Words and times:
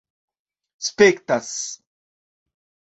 spektas 0.87 1.53